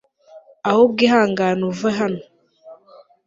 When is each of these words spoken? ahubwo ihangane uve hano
ahubwo 0.69 0.99
ihangane 1.07 1.63
uve 1.71 1.89
hano 1.99 2.21